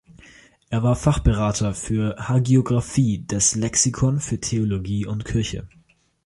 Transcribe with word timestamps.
Er 0.71 0.81
war 0.81 0.95
Fachberater 0.95 1.75
für 1.75 2.15
Hagiographie 2.17 3.19
des 3.19 3.53
"Lexikon 3.53 4.19
für 4.19 4.39
Theologie 4.41 5.05
und 5.05 5.25
Kirche". 5.25 5.67